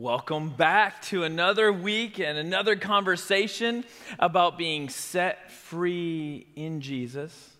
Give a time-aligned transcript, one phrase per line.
[0.00, 3.84] Welcome back to another week and another conversation
[4.18, 7.50] about being set free in Jesus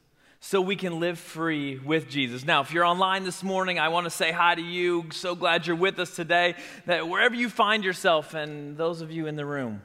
[0.40, 2.46] so we can live free with Jesus.
[2.46, 5.11] Now, if you're online this morning, I want to say hi to you.
[5.12, 6.54] So glad you're with us today.
[6.87, 9.82] That wherever you find yourself, and those of you in the room,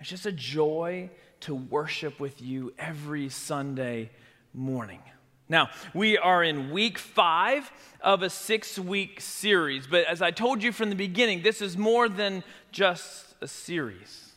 [0.00, 1.10] it's just a joy
[1.42, 4.10] to worship with you every Sunday
[4.52, 5.00] morning.
[5.48, 7.70] Now, we are in week five
[8.00, 11.76] of a six week series, but as I told you from the beginning, this is
[11.76, 14.32] more than just a series,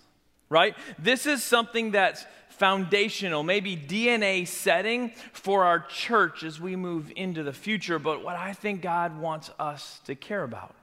[0.50, 0.76] right?
[0.98, 7.44] This is something that's foundational, maybe DNA setting for our church as we move into
[7.44, 10.76] the future, but what I think God wants us to care about.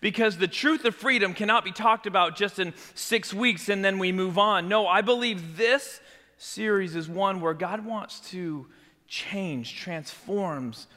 [0.00, 3.98] Because the truth of freedom cannot be talked about just in six weeks and then
[3.98, 4.68] we move on.
[4.68, 6.00] No, I believe this
[6.38, 8.66] series is one where God wants to
[9.14, 10.88] change, transforms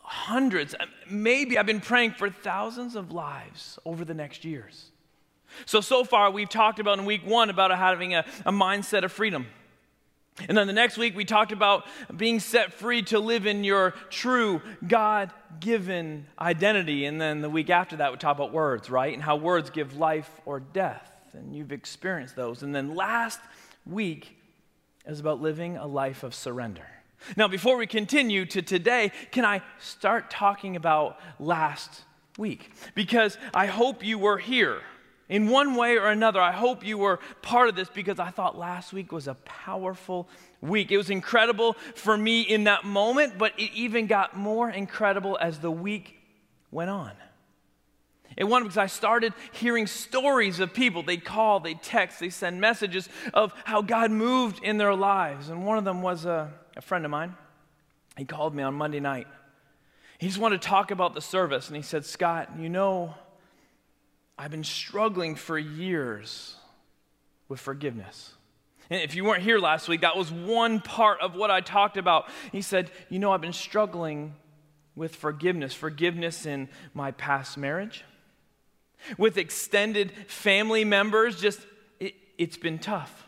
[0.00, 0.74] hundreds,
[1.08, 4.90] maybe I've been praying for thousands of lives over the next years.
[5.66, 9.12] So, so far, we've talked about in week one about having a, a mindset of
[9.12, 9.46] freedom.
[10.48, 11.84] And then the next week, we talked about
[12.16, 17.04] being set free to live in your true God given identity.
[17.04, 19.12] And then the week after that, we talked about words, right?
[19.12, 21.06] And how words give life or death.
[21.34, 22.62] And you've experienced those.
[22.62, 23.40] And then last
[23.84, 24.38] week
[25.06, 26.86] is about living a life of surrender.
[27.36, 32.02] Now, before we continue to today, can I start talking about last
[32.38, 32.70] week?
[32.94, 34.80] Because I hope you were here.
[35.28, 38.58] In one way or another, I hope you were part of this because I thought
[38.58, 40.28] last week was a powerful
[40.60, 40.92] week.
[40.92, 45.58] It was incredible for me in that moment, but it even got more incredible as
[45.58, 46.18] the week
[46.70, 47.12] went on.
[48.36, 51.02] It went because I started hearing stories of people.
[51.02, 55.48] They'd call, they'd text, they send messages of how God moved in their lives.
[55.48, 57.34] And one of them was a a friend of mine,
[58.16, 59.26] he called me on Monday night.
[60.18, 63.14] He just wanted to talk about the service, and he said, Scott, you know,
[64.38, 66.56] I've been struggling for years
[67.48, 68.32] with forgiveness.
[68.90, 71.96] And if you weren't here last week, that was one part of what I talked
[71.96, 72.28] about.
[72.50, 74.34] He said, You know, I've been struggling
[74.94, 78.04] with forgiveness, forgiveness in my past marriage,
[79.16, 81.60] with extended family members, just
[81.98, 83.26] it, has been tough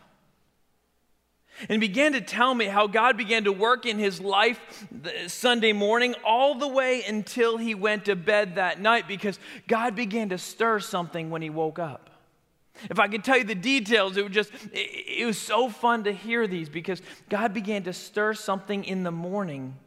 [1.69, 4.87] and began to tell me how God began to work in his life
[5.27, 10.29] Sunday morning all the way until he went to bed that night because God began
[10.29, 12.09] to stir something when he woke up.
[12.89, 16.03] If I could tell you the details, it would just it, it was so fun
[16.03, 19.77] to hear these because God began to stir something in the morning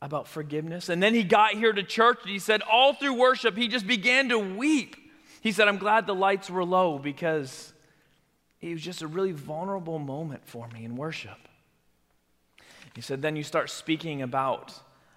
[0.00, 0.88] about forgiveness.
[0.88, 3.86] And then he got here to church and he said all through worship he just
[3.86, 4.96] began to weep.
[5.42, 7.71] He said, "I'm glad the lights were low because
[8.62, 11.36] it was just a really vulnerable moment for me in worship.
[12.94, 14.72] He said, then you start speaking about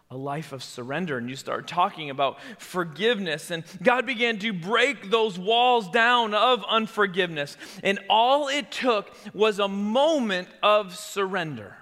[0.10, 3.52] a life of surrender and you start talking about forgiveness.
[3.52, 7.58] And God began to break those walls down of unforgiveness.
[7.84, 11.76] And all it took was a moment of surrender.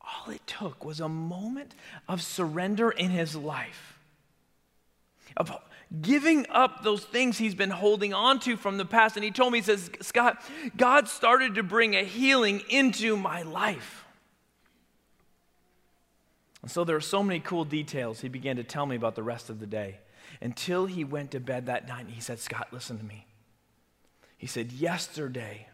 [0.00, 1.74] All it took was a moment
[2.08, 3.98] of surrender in his life.
[5.36, 5.52] Of
[6.00, 9.16] giving up those things he's been holding on to from the past.
[9.16, 10.42] And he told me, he says, Scott,
[10.76, 14.04] God started to bring a healing into my life.
[16.62, 19.22] And so there are so many cool details he began to tell me about the
[19.22, 19.98] rest of the day
[20.40, 23.26] until he went to bed that night he said, Scott, listen to me.
[24.38, 25.68] He said, Yesterday,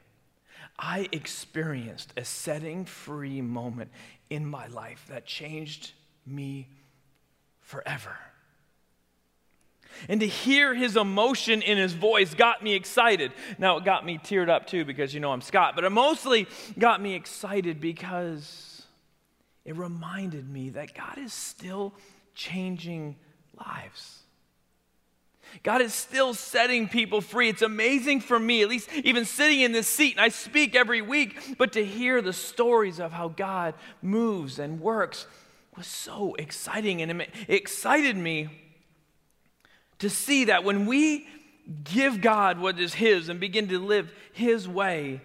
[0.79, 3.91] I experienced a setting free moment
[4.31, 5.93] in my life that changed
[6.27, 6.69] me
[7.61, 8.17] forever.
[10.09, 13.33] And to hear his emotion in his voice got me excited.
[13.59, 16.47] Now, it got me teared up too because you know I'm Scott, but it mostly
[16.79, 18.83] got me excited because
[19.65, 21.95] it reminded me that God is still
[22.35, 23.17] changing
[23.59, 24.19] lives.
[25.63, 27.49] God is still setting people free.
[27.49, 31.03] It's amazing for me, at least even sitting in this seat, and I speak every
[31.03, 35.27] week, but to hear the stories of how God moves and works
[35.77, 37.03] was so exciting.
[37.03, 38.49] And it excited me
[39.99, 41.27] to see that when we
[41.85, 45.21] give God what is His and begin to live His way,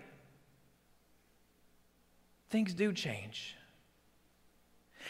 [2.49, 3.55] things do change.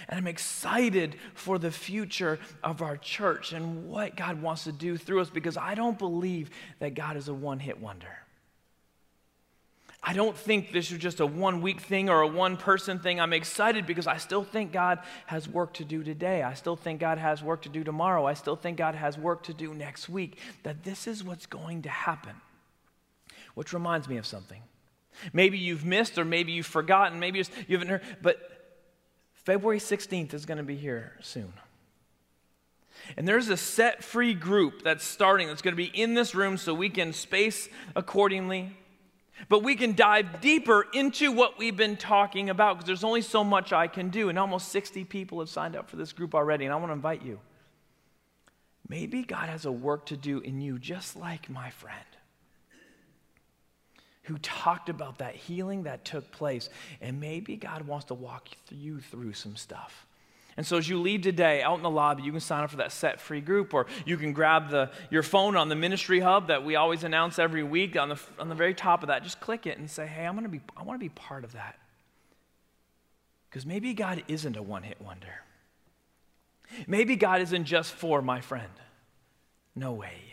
[0.09, 4.97] And I'm excited for the future of our church and what God wants to do
[4.97, 6.49] through us because I don't believe
[6.79, 8.22] that God is a one hit wonder.
[10.05, 13.21] I don't think this is just a one week thing or a one person thing.
[13.21, 16.43] I'm excited because I still think God has work to do today.
[16.43, 18.25] I still think God has work to do tomorrow.
[18.25, 20.39] I still think God has work to do next week.
[20.63, 22.35] That this is what's going to happen.
[23.53, 24.61] Which reminds me of something.
[25.31, 27.21] Maybe you've missed or maybe you've forgotten.
[27.21, 28.01] Maybe you haven't heard.
[28.21, 28.39] But
[29.31, 31.53] February 16th is going to be here soon.
[33.15, 36.57] And there's a set free group that's starting that's going to be in this room
[36.57, 38.75] so we can space accordingly.
[39.49, 43.43] But we can dive deeper into what we've been talking about because there's only so
[43.43, 44.29] much I can do.
[44.29, 46.65] And almost 60 people have signed up for this group already.
[46.65, 47.39] And I want to invite you.
[48.87, 52.05] Maybe God has a work to do in you, just like my friend
[54.23, 56.69] who talked about that healing that took place.
[57.01, 60.05] And maybe God wants to walk you through some stuff.
[60.57, 62.77] And so as you leave today out in the lobby, you can sign up for
[62.77, 66.47] that set free group, or you can grab the, your phone on the ministry hub
[66.47, 67.97] that we always announce every week.
[67.97, 70.35] On the, on the very top of that, just click it and say, hey, I'm
[70.35, 71.77] gonna be, I want to be part of that.
[73.49, 75.41] Because maybe God isn't a one hit wonder.
[76.87, 78.71] Maybe God isn't just for my friend.
[79.75, 80.32] No way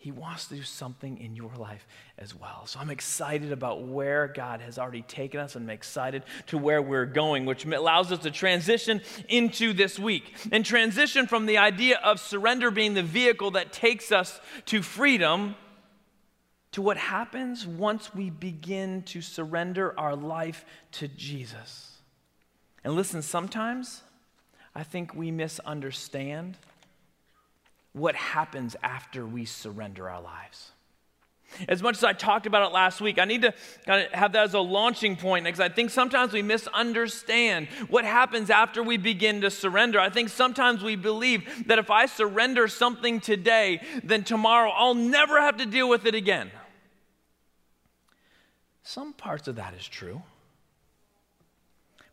[0.00, 1.84] he wants to do something in your life
[2.18, 2.66] as well.
[2.66, 6.80] So I'm excited about where God has already taken us, and I'm excited to where
[6.80, 11.98] we're going, which allows us to transition into this week and transition from the idea
[11.98, 15.56] of surrender being the vehicle that takes us to freedom
[16.70, 21.96] to what happens once we begin to surrender our life to Jesus.
[22.84, 24.02] And listen, sometimes
[24.76, 26.56] I think we misunderstand
[27.92, 30.72] what happens after we surrender our lives.
[31.66, 33.54] As much as I talked about it last week, I need to
[33.86, 38.04] kind of have that as a launching point because I think sometimes we misunderstand what
[38.04, 39.98] happens after we begin to surrender.
[39.98, 45.40] I think sometimes we believe that if I surrender something today, then tomorrow I'll never
[45.40, 46.50] have to deal with it again.
[48.82, 50.22] Some parts of that is true.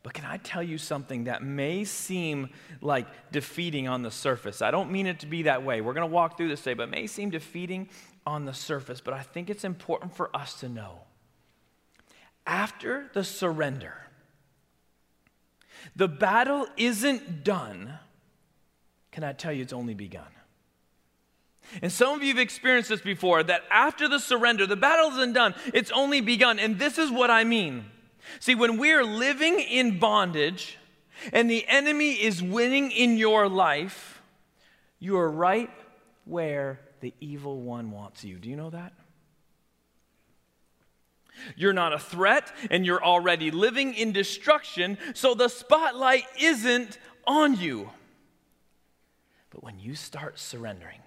[0.06, 2.50] But can I tell you something that may seem
[2.80, 4.62] like defeating on the surface?
[4.62, 5.82] I don't mean it to be that way.
[5.82, 7.90] We're going to walk through this today, but may seem defeating
[8.24, 9.02] on the surface.
[9.02, 11.00] But I think it's important for us to know.
[12.46, 13.96] After the surrender,
[15.96, 17.98] the battle isn't done.
[19.12, 20.30] Can I tell you it's only begun?
[21.82, 25.34] And some of you have experienced this before that after the surrender, the battle isn't
[25.34, 26.60] done, it's only begun.
[26.60, 27.86] And this is what I mean.
[28.40, 30.78] See, when we're living in bondage
[31.32, 34.22] and the enemy is winning in your life,
[35.00, 35.70] you are right
[36.26, 38.38] where the evil one wants you.
[38.38, 38.94] Do you know that?
[41.56, 47.56] You're not a threat and you're already living in destruction, so the spotlight isn't on
[47.60, 47.90] you.
[49.50, 51.00] But when you start surrendering,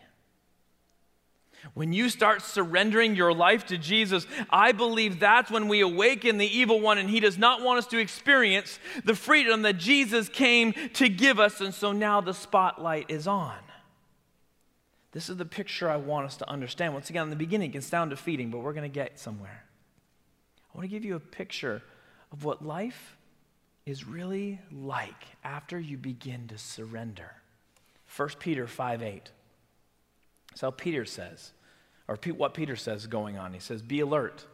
[1.75, 6.47] when you start surrendering your life to Jesus, I believe that's when we awaken the
[6.47, 10.73] evil one, and he does not want us to experience the freedom that Jesus came
[10.95, 11.61] to give us.
[11.61, 13.57] And so now the spotlight is on.
[15.13, 16.93] This is the picture I want us to understand.
[16.93, 19.65] Once again, in the beginning, it can sound defeating, but we're going to get somewhere.
[20.73, 21.83] I want to give you a picture
[22.31, 23.17] of what life
[23.87, 27.33] is really like after you begin to surrender.
[28.15, 29.31] 1 Peter 5 8.
[30.59, 31.53] That's how Peter says,
[32.09, 33.53] or what Peter says going on.
[33.53, 34.45] He says, Be alert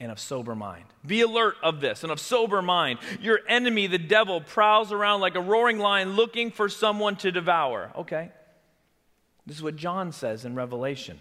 [0.00, 0.86] and of sober mind.
[1.06, 2.98] Be alert of this and of sober mind.
[3.20, 7.92] Your enemy, the devil, prowls around like a roaring lion looking for someone to devour.
[7.94, 8.30] Okay.
[9.44, 11.20] This is what John says in Revelation,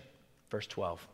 [0.49, 1.05] verse 12.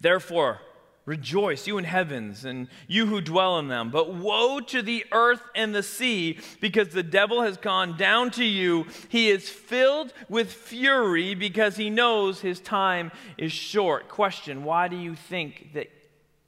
[0.00, 0.60] Therefore,
[1.08, 3.88] Rejoice, you in heavens, and you who dwell in them.
[3.90, 8.44] But woe to the earth and the sea, because the devil has gone down to
[8.44, 8.84] you.
[9.08, 14.08] He is filled with fury because he knows his time is short.
[14.08, 15.88] Question Why do you think that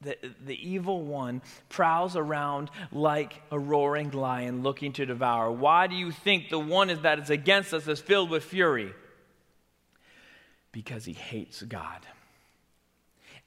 [0.03, 1.41] the, the evil one
[1.71, 5.51] prowls around like a roaring lion looking to devour?
[5.51, 8.93] Why do you think the one that is against us is filled with fury?
[10.71, 12.07] Because he hates God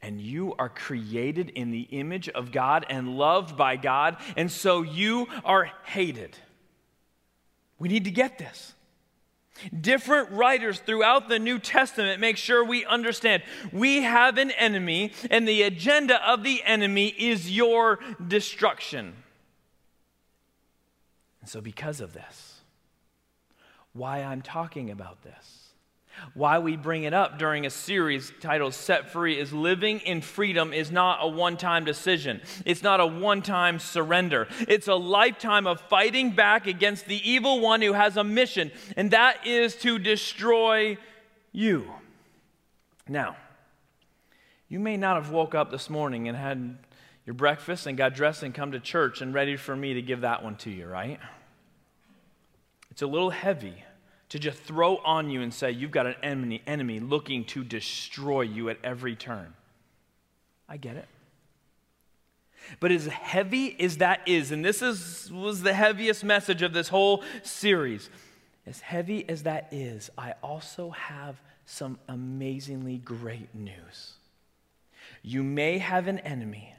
[0.03, 4.81] and you are created in the image of God and loved by God, and so
[4.81, 6.37] you are hated.
[7.79, 8.73] We need to get this.
[9.79, 15.47] Different writers throughout the New Testament make sure we understand we have an enemy, and
[15.47, 19.13] the agenda of the enemy is your destruction.
[21.39, 22.59] And so, because of this,
[23.93, 25.62] why I'm talking about this
[26.33, 30.73] why we bring it up during a series titled Set Free is living in freedom
[30.73, 32.41] is not a one time decision.
[32.65, 34.47] It's not a one time surrender.
[34.67, 39.11] It's a lifetime of fighting back against the evil one who has a mission, and
[39.11, 40.97] that is to destroy
[41.51, 41.91] you.
[43.07, 43.35] Now,
[44.69, 46.77] you may not have woke up this morning and had
[47.25, 50.21] your breakfast and got dressed and come to church and ready for me to give
[50.21, 51.19] that one to you, right?
[52.91, 53.83] It's a little heavy
[54.33, 58.41] to just throw on you and say, You've got an enemy, enemy looking to destroy
[58.41, 59.53] you at every turn.
[60.67, 61.07] I get it.
[62.79, 66.87] But as heavy as that is, and this is, was the heaviest message of this
[66.87, 68.09] whole series,
[68.65, 74.13] as heavy as that is, I also have some amazingly great news.
[75.21, 76.73] You may have an enemy,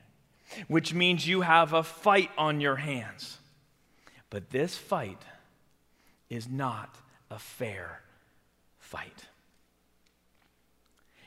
[0.66, 3.38] which means you have a fight on your hands.
[4.28, 5.23] But this fight
[6.28, 6.96] is not
[7.35, 8.00] a fair
[8.79, 9.26] fight.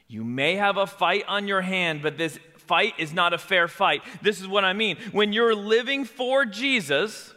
[0.07, 3.67] You may have a fight on your hand, but this fight is not a fair
[3.67, 4.01] fight.
[4.21, 4.97] This is what I mean.
[5.11, 7.33] When you're living for Jesus,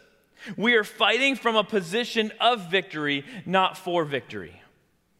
[0.55, 4.61] we are fighting from a position of victory, not for victory.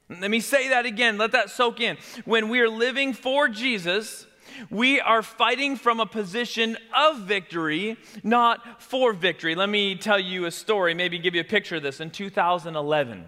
[0.09, 1.17] Let me say that again.
[1.17, 1.97] Let that soak in.
[2.23, 4.27] When we are living for Jesus,
[4.69, 9.55] we are fighting from a position of victory, not for victory.
[9.55, 11.99] Let me tell you a story, maybe give you a picture of this.
[11.99, 13.25] In 2011,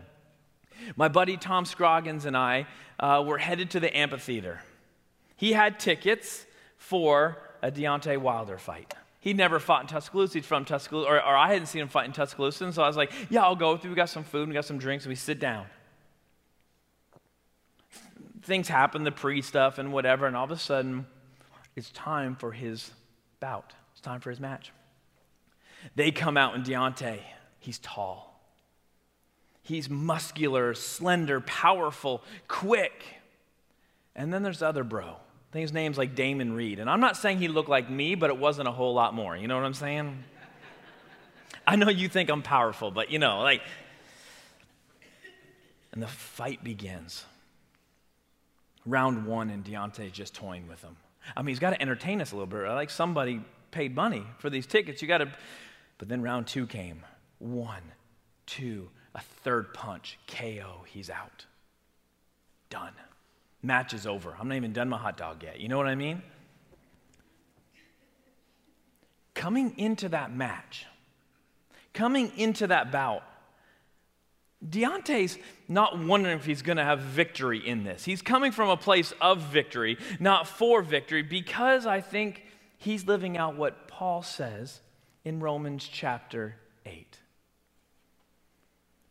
[0.95, 2.67] my buddy Tom Scroggins and I
[2.99, 4.61] uh, were headed to the amphitheater.
[5.35, 6.45] He had tickets
[6.77, 8.93] for a Deontay Wilder fight.
[9.19, 10.39] He'd never fought in Tuscaloosa.
[10.39, 12.65] He's from Tuscaloosa, or, or I hadn't seen him fight in Tuscaloosa.
[12.65, 13.89] And so I was like, yeah, I'll go with you.
[13.89, 15.65] We got some food, we got some drinks, and we sit down.
[18.41, 21.05] Things happen, the pre stuff and whatever, and all of a sudden,
[21.77, 22.91] it's time for his
[23.39, 23.73] bout.
[23.93, 24.73] It's time for his match.
[25.95, 27.19] They come out, and Deontay,
[27.59, 28.32] he's tall.
[29.63, 33.03] He's muscular, slender, powerful, quick.
[34.15, 35.15] And then there's the other bro
[35.53, 36.79] I think his name's like Damon Reed.
[36.79, 39.37] And I'm not saying he looked like me, but it wasn't a whole lot more.
[39.37, 40.23] You know what I'm saying?
[41.67, 43.61] I know you think I'm powerful, but you know, like.
[45.91, 47.23] And the fight begins.
[48.83, 50.97] Round one, and Deontay just toying with him.
[51.37, 52.67] I mean, he's got to entertain us a little bit.
[52.67, 53.39] Like somebody
[53.69, 55.03] paid money for these tickets.
[55.03, 55.31] You got to.
[55.99, 57.03] But then round two came.
[57.37, 57.83] One,
[58.47, 61.45] two, a third punch, KO, he's out.
[62.69, 62.93] Done.
[63.61, 64.35] Match is over.
[64.39, 65.59] I'm not even done my hot dog yet.
[65.59, 66.21] You know what I mean?
[69.33, 70.85] Coming into that match,
[71.93, 73.23] coming into that bout,
[74.67, 78.05] Deontay's not wondering if he's going to have victory in this.
[78.05, 82.43] He's coming from a place of victory, not for victory, because I think
[82.77, 84.81] he's living out what Paul says
[85.25, 86.55] in Romans chapter
[86.85, 87.19] 8.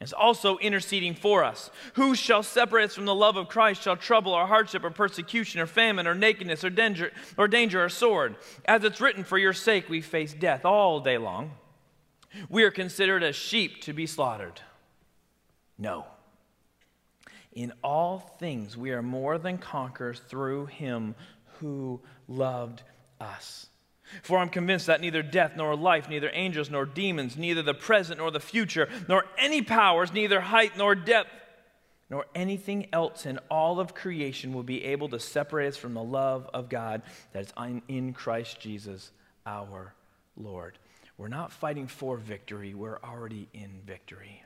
[0.00, 1.70] is also interceding for us.
[1.94, 3.82] Who shall separate us from the love of Christ?
[3.82, 7.88] Shall trouble or hardship or persecution or famine or nakedness or danger or danger or
[7.88, 8.36] sword?
[8.64, 11.52] As it's written, for your sake we face death all day long.
[12.48, 14.60] We are considered as sheep to be slaughtered.
[15.76, 16.06] No.
[17.52, 21.14] In all things we are more than conquerors through him
[21.58, 22.82] who loved
[23.20, 23.66] us.
[24.22, 28.18] For I'm convinced that neither death nor life, neither angels nor demons, neither the present
[28.18, 31.30] nor the future, nor any powers, neither height nor depth,
[32.08, 36.02] nor anything else in all of creation will be able to separate us from the
[36.02, 37.02] love of God
[37.32, 37.52] that is
[37.88, 39.12] in Christ Jesus
[39.46, 39.94] our
[40.36, 40.78] Lord.
[41.16, 44.42] We're not fighting for victory, we're already in victory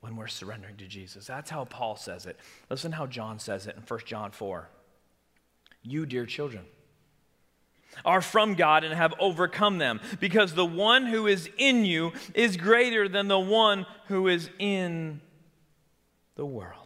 [0.00, 1.26] when we're surrendering to Jesus.
[1.26, 2.38] That's how Paul says it.
[2.68, 4.68] Listen how John says it in 1 John 4.
[5.82, 6.64] You, dear children,
[8.04, 12.56] are from God and have overcome them, because the one who is in you is
[12.56, 15.20] greater than the one who is in
[16.36, 16.79] the world.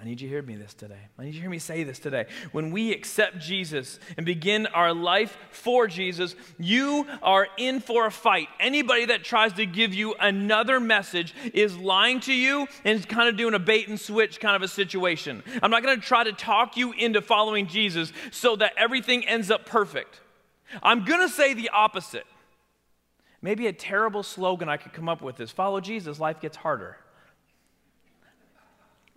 [0.00, 0.98] I need you to hear me this today.
[1.18, 2.24] I need you to hear me say this today.
[2.52, 8.10] When we accept Jesus and begin our life for Jesus, you are in for a
[8.10, 8.48] fight.
[8.58, 13.28] Anybody that tries to give you another message is lying to you and is kind
[13.28, 15.42] of doing a bait and switch kind of a situation.
[15.62, 19.50] I'm not going to try to talk you into following Jesus so that everything ends
[19.50, 20.20] up perfect.
[20.82, 22.26] I'm going to say the opposite.
[23.42, 26.96] Maybe a terrible slogan I could come up with is follow Jesus, life gets harder.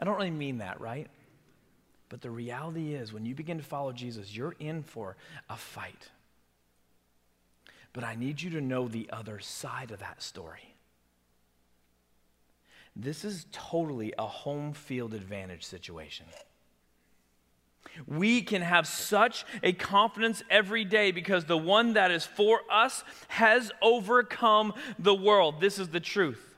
[0.03, 1.07] I don't really mean that, right?
[2.10, 5.15] But the reality is, when you begin to follow Jesus, you're in for
[5.50, 6.10] a fight.
[7.93, 10.75] But I need you to know the other side of that story.
[12.98, 16.25] This is totally a home field advantage situation.
[18.05, 23.05] We can have such a confidence every day because the one that is for us
[23.29, 25.62] has overcome the world.
[25.62, 26.52] This is the truth.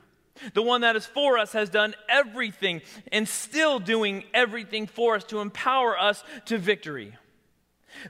[0.53, 5.23] The one that is for us has done everything and still doing everything for us
[5.25, 7.15] to empower us to victory.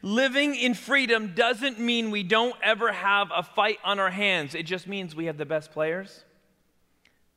[0.02, 4.56] Living in freedom doesn't mean we don't ever have a fight on our hands.
[4.56, 6.24] It just means we have the best players,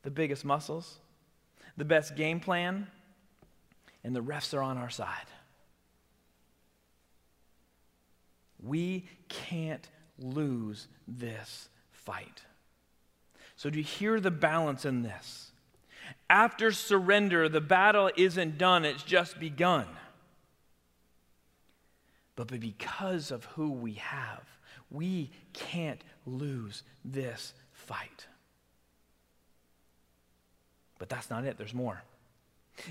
[0.03, 0.99] the biggest muscles,
[1.77, 2.87] the best game plan,
[4.03, 5.27] and the refs are on our side.
[8.61, 9.87] We can't
[10.19, 12.43] lose this fight.
[13.59, 15.51] So, do you hear the balance in this?
[16.31, 19.87] After surrender, the battle isn't done, it's just begun.
[22.37, 24.45] But because of who we have,
[24.93, 28.29] we can't lose this fight.
[31.01, 32.05] But that's not it, there's more.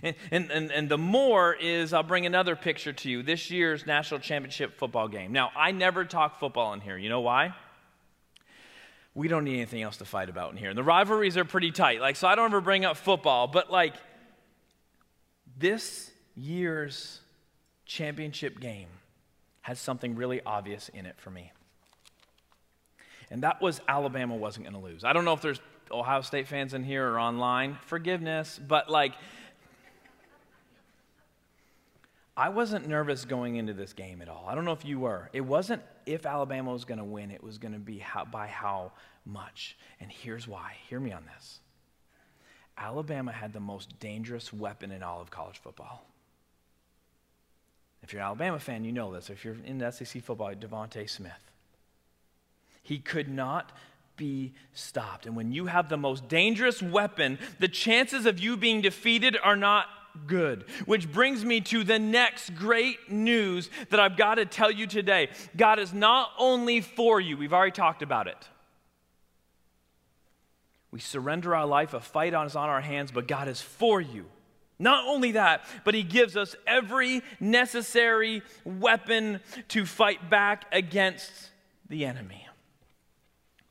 [0.03, 4.19] And, and, and, the more is I'll bring another picture to you this year's national
[4.19, 5.31] championship football game.
[5.31, 6.97] Now, I never talk football in here.
[6.97, 7.55] You know why?
[9.17, 10.69] We don't need anything else to fight about in here.
[10.69, 12.01] And the rivalries are pretty tight.
[12.01, 13.95] Like, so I don't ever bring up football, but like
[15.57, 17.19] this year's
[17.87, 18.89] championship game
[19.61, 21.51] has something really obvious in it for me.
[23.31, 25.03] And that was Alabama wasn't going to lose.
[25.03, 27.79] I don't know if there's Ohio State fans in here or online.
[27.87, 29.13] Forgiveness, but like,
[32.37, 34.45] I wasn't nervous going into this game at all.
[34.47, 35.31] I don't know if you were.
[35.33, 38.45] It wasn't if Alabama was going to win, it was going to be how, by
[38.45, 38.91] how
[39.25, 39.75] much.
[39.99, 40.73] And here's why.
[40.87, 41.59] Hear me on this.
[42.77, 46.05] Alabama had the most dangerous weapon in all of college football.
[48.03, 49.31] If you're an Alabama fan, you know this.
[49.31, 51.51] If you're in SEC football, DeVonta Smith.
[52.83, 53.71] He could not
[54.15, 55.25] be stopped.
[55.25, 59.55] And when you have the most dangerous weapon, the chances of you being defeated are
[59.55, 59.87] not
[60.25, 60.65] good.
[60.85, 65.29] Which brings me to the next great news that I've got to tell you today.
[65.55, 68.47] God is not only for you, we've already talked about it.
[70.91, 74.25] We surrender our life, a fight is on our hands, but God is for you.
[74.79, 81.31] Not only that, but he gives us every necessary weapon to fight back against
[81.89, 82.47] the enemy.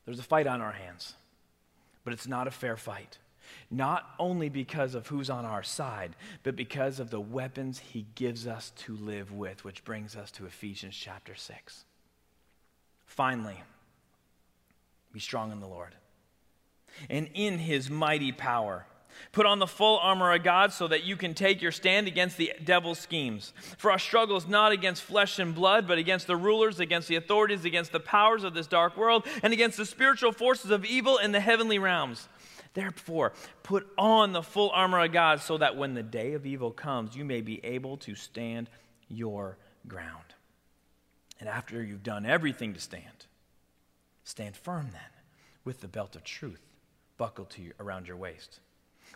[0.05, 1.13] There's a fight on our hands,
[2.03, 3.17] but it's not a fair fight.
[3.69, 8.47] Not only because of who's on our side, but because of the weapons he gives
[8.47, 11.85] us to live with, which brings us to Ephesians chapter 6.
[13.05, 13.61] Finally,
[15.13, 15.95] be strong in the Lord
[17.09, 18.85] and in his mighty power.
[19.31, 22.37] Put on the full armor of God so that you can take your stand against
[22.37, 23.53] the devil's schemes.
[23.77, 27.15] For our struggle is not against flesh and blood, but against the rulers, against the
[27.15, 31.17] authorities, against the powers of this dark world, and against the spiritual forces of evil
[31.17, 32.27] in the heavenly realms.
[32.73, 36.71] Therefore, put on the full armor of God so that when the day of evil
[36.71, 38.69] comes, you may be able to stand
[39.07, 40.35] your ground.
[41.39, 43.25] And after you've done everything to stand,
[44.23, 45.01] stand firm then
[45.63, 46.61] with the belt of truth
[47.17, 48.59] buckled to you around your waist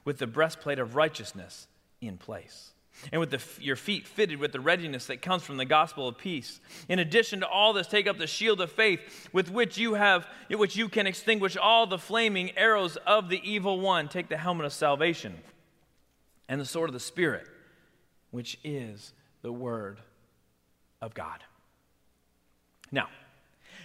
[0.04, 1.68] with the breastplate of righteousness
[2.00, 2.72] in place,
[3.12, 6.18] and with the, your feet fitted with the readiness that comes from the gospel of
[6.18, 6.60] peace.
[6.88, 10.28] In addition to all this, take up the shield of faith with which you have,
[10.50, 14.08] which you can extinguish all the flaming arrows of the evil one.
[14.08, 15.36] Take the helmet of salvation
[16.48, 17.48] and the sword of the Spirit,
[18.30, 20.00] which is the word
[21.02, 21.44] of God.
[22.92, 23.08] Now,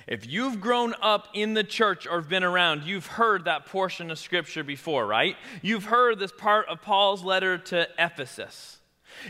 [0.07, 4.19] if you've grown up in the church or been around, you've heard that portion of
[4.19, 5.37] scripture before, right?
[5.63, 8.79] You've heard this part of Paul's letter to Ephesus.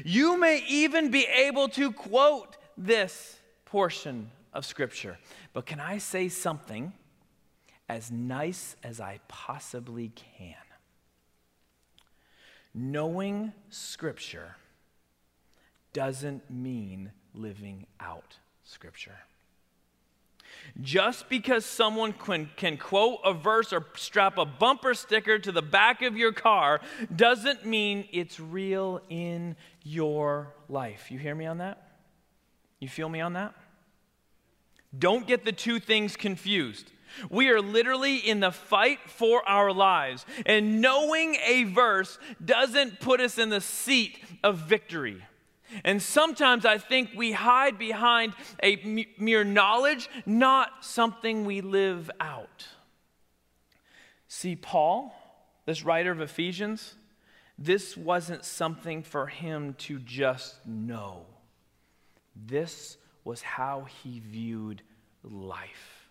[0.04, 5.18] You may even be able to quote this portion of scripture.
[5.52, 6.92] But can I say something
[7.88, 10.54] as nice as I possibly can?
[12.74, 14.56] Knowing scripture
[15.92, 19.18] doesn't mean living out scripture.
[20.80, 25.62] Just because someone can, can quote a verse or strap a bumper sticker to the
[25.62, 26.80] back of your car
[27.14, 31.10] doesn't mean it's real in your life.
[31.10, 31.82] You hear me on that?
[32.80, 33.54] You feel me on that?
[34.98, 36.90] Don't get the two things confused.
[37.30, 40.26] We are literally in the fight for our lives.
[40.44, 45.22] And knowing a verse doesn't put us in the seat of victory.
[45.84, 52.66] And sometimes I think we hide behind a mere knowledge, not something we live out.
[54.28, 55.14] See, Paul,
[55.64, 56.94] this writer of Ephesians,
[57.58, 61.26] this wasn't something for him to just know.
[62.34, 64.82] This was how he viewed
[65.22, 66.08] life.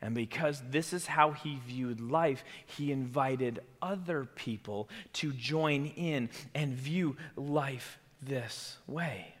[0.00, 6.28] And because this is how he viewed life, he invited other people to join in
[6.54, 9.34] and view life this way.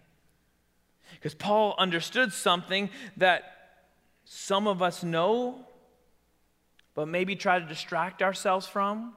[1.14, 3.52] Because Paul understood something that
[4.24, 5.64] some of us know,
[6.94, 9.14] but maybe try to distract ourselves from,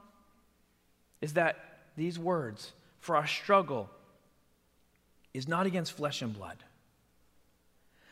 [1.21, 1.57] is that
[1.97, 3.89] these words for our struggle
[5.33, 6.57] is not against flesh and blood,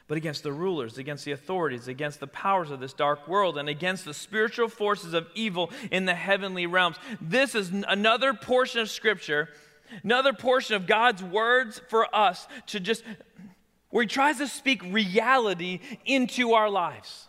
[0.07, 3.69] but against the rulers, against the authorities, against the powers of this dark world, and
[3.69, 6.97] against the spiritual forces of evil in the heavenly realms.
[7.19, 9.49] This is another portion of Scripture,
[10.03, 13.03] another portion of God's words for us to just,
[13.89, 17.27] where He tries to speak reality into our lives.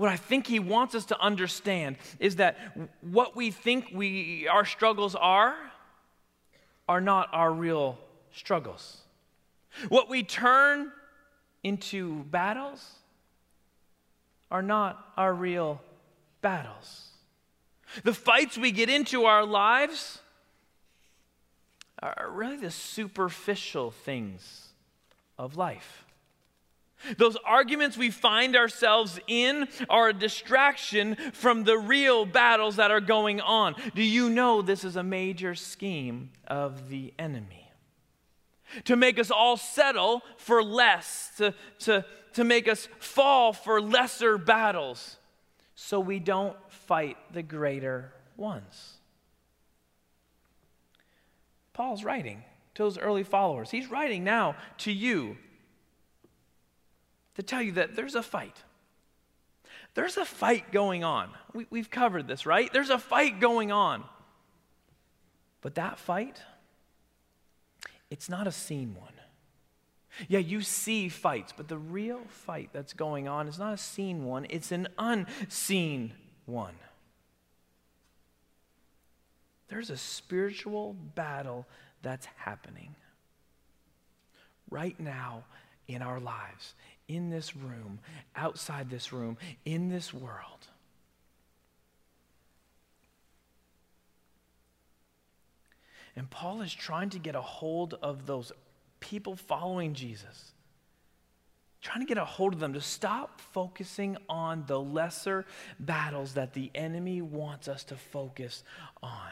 [0.00, 2.56] What I think he wants us to understand is that
[3.02, 5.54] what we think we, our struggles are,
[6.88, 7.98] are not our real
[8.32, 9.02] struggles.
[9.90, 10.90] What we turn
[11.62, 12.94] into battles
[14.50, 15.82] are not our real
[16.40, 17.09] battles.
[18.04, 20.20] The fights we get into our lives
[22.02, 24.68] are really the superficial things
[25.38, 26.04] of life.
[27.16, 33.00] Those arguments we find ourselves in are a distraction from the real battles that are
[33.00, 33.74] going on.
[33.94, 37.60] Do you know this is a major scheme of the enemy?
[38.84, 44.38] to make us all settle for less, to, to, to make us fall for lesser
[44.38, 45.16] battles,
[45.74, 46.56] so we don't
[46.90, 48.94] fight the greater ones.
[51.72, 52.42] Paul's writing
[52.74, 53.70] to those early followers.
[53.70, 55.36] He's writing now to you
[57.36, 58.64] to tell you that there's a fight.
[59.94, 61.30] There's a fight going on.
[61.54, 62.68] We, we've covered this, right?
[62.72, 64.02] There's a fight going on.
[65.60, 66.42] But that fight,
[68.10, 69.12] it's not a seen one.
[70.26, 74.24] Yeah, you see fights, but the real fight that's going on is not a seen
[74.24, 76.14] one, it's an unseen
[76.50, 76.74] one.
[79.68, 81.66] There's a spiritual battle
[82.02, 82.94] that's happening
[84.70, 85.44] right now
[85.86, 86.74] in our lives,
[87.08, 88.00] in this room,
[88.34, 90.66] outside this room, in this world.
[96.16, 98.52] And Paul is trying to get a hold of those
[98.98, 100.52] people following Jesus,
[101.80, 105.46] trying to get a hold of them to stop focusing on the lesser
[105.78, 108.62] battles that the enemy wants us to focus
[109.02, 109.30] on.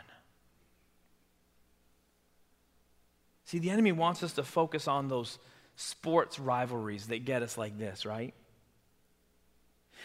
[3.45, 5.39] See, the enemy wants us to focus on those
[5.77, 8.35] sports rivalries that get us like this, right?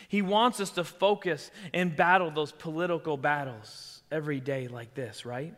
[0.08, 5.54] He wants us to focus and battle those political battles every day like this, right?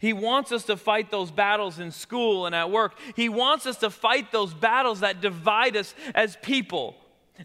[0.00, 2.98] He wants us to fight those battles in school and at work.
[3.14, 6.96] He wants us to fight those battles that divide us as people.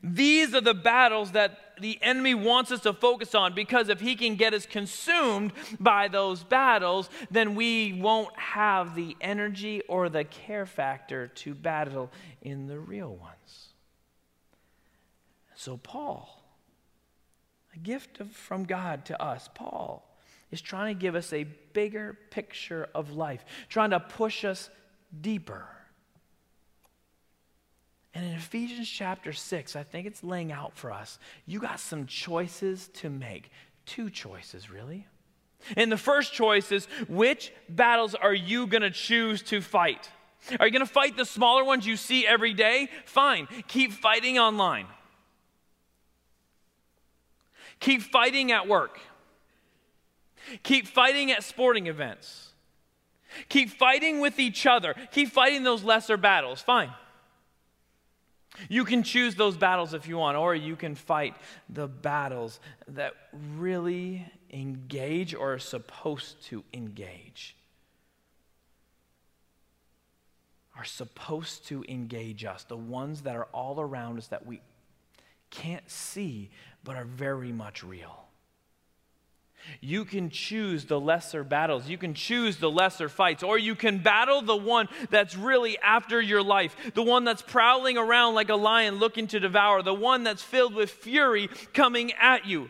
[0.02, 4.16] These are the battles that the enemy wants us to focus on because if he
[4.16, 10.24] can get us consumed by those battles, then we won't have the energy or the
[10.24, 12.10] care factor to battle
[12.42, 13.70] in the real ones.
[15.56, 16.44] So, Paul,
[17.76, 20.11] a gift of, from God to us, Paul
[20.52, 24.70] is trying to give us a bigger picture of life, trying to push us
[25.22, 25.66] deeper.
[28.14, 32.06] And in Ephesians chapter 6, I think it's laying out for us, you got some
[32.06, 33.50] choices to make.
[33.86, 35.08] Two choices, really.
[35.78, 40.10] And the first choice is which battles are you going to choose to fight?
[40.60, 42.90] Are you going to fight the smaller ones you see every day?
[43.06, 43.48] Fine.
[43.68, 44.88] Keep fighting online.
[47.80, 49.00] Keep fighting at work.
[50.64, 52.54] Keep fighting at sporting events.
[53.50, 54.96] Keep fighting with each other.
[55.12, 56.62] Keep fighting those lesser battles.
[56.62, 56.92] Fine.
[58.70, 61.36] You can choose those battles if you want, or you can fight
[61.70, 63.14] the battles that
[63.56, 67.56] really engage or are supposed to engage.
[70.78, 74.62] Are supposed to engage us, the ones that are all around us that we
[75.50, 76.50] can't see
[76.84, 78.26] but are very much real.
[79.80, 81.88] You can choose the lesser battles.
[81.88, 83.44] You can choose the lesser fights.
[83.44, 87.98] Or you can battle the one that's really after your life, the one that's prowling
[87.98, 92.46] around like a lion looking to devour, the one that's filled with fury coming at
[92.46, 92.70] you.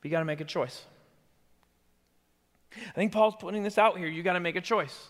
[0.00, 0.82] But you got to make a choice.
[2.76, 4.08] I think Paul's putting this out here.
[4.08, 5.08] You got to make a choice.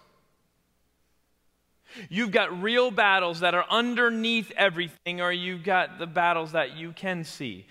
[2.08, 6.92] You've got real battles that are underneath everything, or you've got the battles that you
[6.92, 7.66] can see.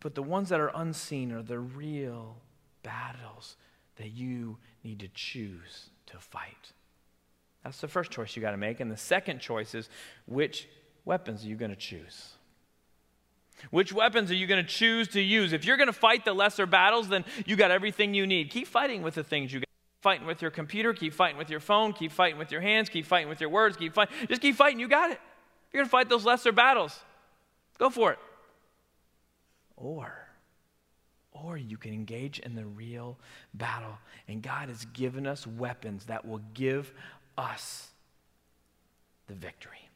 [0.00, 2.38] But the ones that are unseen are the real
[2.82, 3.56] battles
[3.96, 6.72] that you need to choose to fight.
[7.62, 8.80] That's the first choice you got to make.
[8.80, 9.88] And the second choice is
[10.26, 10.68] which
[11.04, 12.32] weapons are you going to choose?
[13.70, 15.52] Which weapons are you going to choose to use?
[15.52, 18.50] If you're going to fight the lesser battles, then you got everything you need.
[18.50, 19.66] Keep fighting with the things you got.
[20.00, 23.04] Fighting with your computer, keep fighting with your phone, keep fighting with your hands, keep
[23.04, 24.14] fighting with your words, keep fighting.
[24.30, 24.80] Just keep fighting.
[24.80, 25.20] You got it.
[25.70, 26.98] You're going to fight those lesser battles.
[27.78, 28.18] Go for it.
[29.82, 30.12] Or,
[31.32, 33.18] or you can engage in the real
[33.54, 33.98] battle.
[34.28, 36.92] And God has given us weapons that will give
[37.38, 37.88] us
[39.26, 39.88] the victory.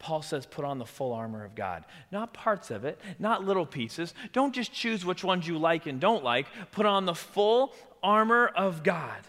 [0.00, 1.84] Paul says, put on the full armor of God.
[2.10, 4.14] Not parts of it, not little pieces.
[4.32, 6.46] Don't just choose which ones you like and don't like.
[6.72, 9.20] Put on the full armor of God.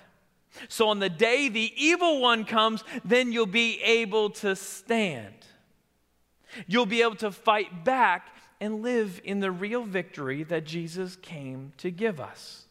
[0.70, 5.36] So on the day the evil one comes, then you'll be able to stand.
[6.68, 11.74] You'll be able to fight back and live in the real victory that Jesus came
[11.78, 12.66] to give us.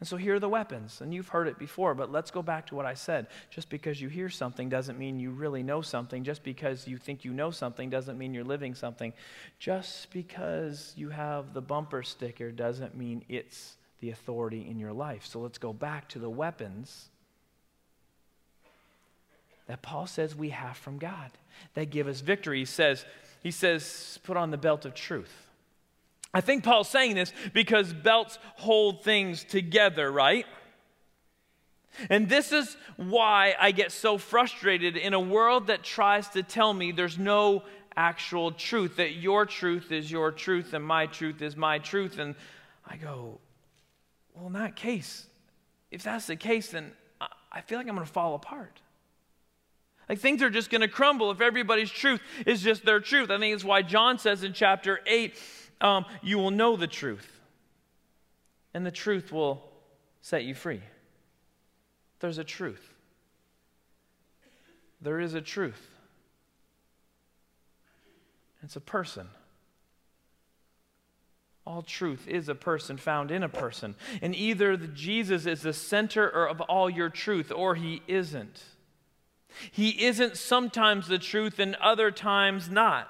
[0.00, 1.00] And so here are the weapons.
[1.00, 3.26] And you've heard it before, but let's go back to what I said.
[3.50, 6.24] Just because you hear something doesn't mean you really know something.
[6.24, 9.12] Just because you think you know something doesn't mean you're living something.
[9.58, 15.24] Just because you have the bumper sticker doesn't mean it's the authority in your life.
[15.24, 17.08] So let's go back to the weapons
[19.66, 21.30] that Paul says we have from God
[21.74, 22.60] that give us victory.
[22.60, 23.04] He says,
[23.42, 25.32] he says, put on the belt of truth.
[26.32, 30.46] I think Paul's saying this because belts hold things together, right?
[32.10, 36.74] And this is why I get so frustrated in a world that tries to tell
[36.74, 37.62] me there's no
[37.96, 42.18] actual truth, that your truth is your truth and my truth is my truth.
[42.18, 42.34] And
[42.84, 43.38] I go,
[44.34, 45.26] well, in that case,
[45.92, 46.90] if that's the case, then
[47.52, 48.80] I feel like I'm going to fall apart.
[50.08, 53.30] Like things are just going to crumble if everybody's truth is just their truth.
[53.30, 55.38] I think it's why John says in chapter 8,
[55.80, 57.40] um, you will know the truth,
[58.72, 59.62] and the truth will
[60.20, 60.82] set you free.
[62.20, 62.92] There's a truth.
[65.00, 65.90] There is a truth.
[68.62, 69.28] It's a person.
[71.66, 73.94] All truth is a person found in a person.
[74.22, 78.62] And either Jesus is the center of all your truth or he isn't.
[79.70, 83.08] He isn't sometimes the truth and other times not.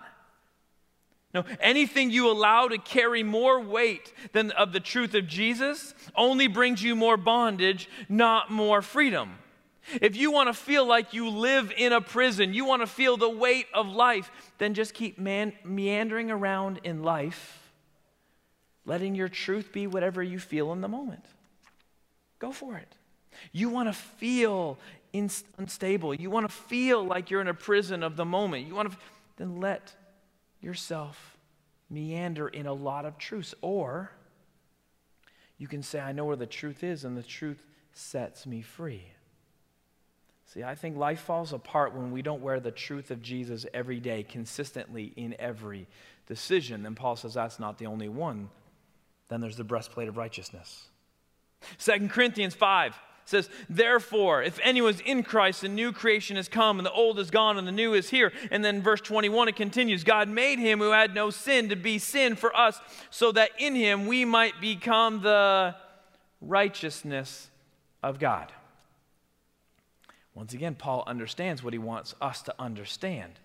[1.35, 6.47] No, anything you allow to carry more weight than of the truth of Jesus only
[6.47, 9.39] brings you more bondage, not more freedom.
[10.01, 13.17] If you want to feel like you live in a prison, you want to feel
[13.17, 17.71] the weight of life, then just keep man- meandering around in life,
[18.87, 21.25] letting your truth be whatever you feel in the moment.
[22.39, 22.95] Go for it.
[23.53, 24.79] You want to feel
[25.15, 26.15] unstable.
[26.15, 28.67] You want to feel like you're in a prison of the moment.
[28.67, 28.99] You want to
[29.37, 29.95] then let
[30.61, 31.37] yourself
[31.89, 33.55] meander in a lot of truths.
[33.63, 34.11] Or
[35.57, 39.05] you can say, I know where the truth is, and the truth sets me free.
[40.47, 44.01] See, I think life falls apart when we don't wear the truth of Jesus every
[44.01, 45.87] day, consistently in every
[46.27, 46.83] decision.
[46.83, 48.51] Then Paul says that's not the only one.
[49.29, 50.89] Then there's the breastplate of righteousness.
[51.79, 52.95] 2 Corinthians 5
[53.25, 57.31] says, Therefore, if anyone's in Christ, the new creation has come, and the old is
[57.31, 58.33] gone, and the new is here.
[58.51, 61.99] And then verse 21, it continues God made him who had no sin to be
[61.99, 65.75] sin for us, so that in him we might become the
[66.41, 67.51] righteousness
[68.03, 68.53] of God.
[70.35, 73.39] Once again, Paul understands what he wants us to understand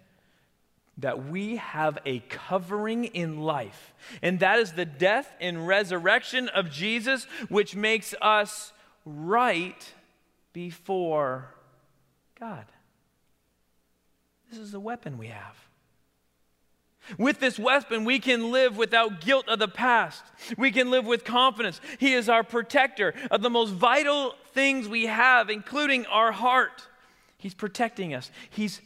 [0.98, 6.70] that we have a covering in life, and that is the death and resurrection of
[6.70, 8.74] Jesus, which makes us
[9.18, 9.94] right
[10.54, 11.54] before
[12.40, 12.66] God.
[14.50, 15.56] This is the weapon we have.
[17.18, 20.24] With this weapon, we can live without guilt of the past.
[20.58, 21.82] We can live with confidence.
[21.98, 26.88] He is our protector of the most vital things we have, including our heart.
[27.38, 28.82] He's protecting us, He's,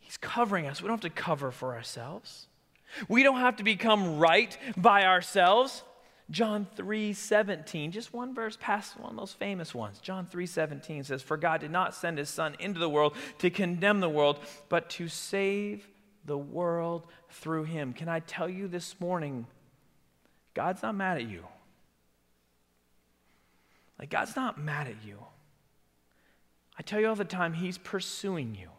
[0.00, 0.80] he's covering us.
[0.80, 2.46] We don't have to cover for ourselves,
[3.08, 5.82] we don't have to become right by ourselves.
[6.32, 10.00] John 3 17, just one verse past one of those famous ones.
[10.00, 13.50] John 3 17 says, For God did not send his Son into the world to
[13.50, 15.86] condemn the world, but to save
[16.24, 17.92] the world through him.
[17.92, 19.46] Can I tell you this morning,
[20.54, 21.44] God's not mad at you.
[23.98, 25.18] Like, God's not mad at you.
[26.78, 28.70] I tell you all the time, He's pursuing you.